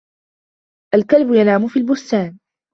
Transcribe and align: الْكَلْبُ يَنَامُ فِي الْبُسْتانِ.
الْكَلْبُ 0.95 1.33
يَنَامُ 1.33 1.67
فِي 1.67 1.79
الْبُسْتانِ. 1.79 2.39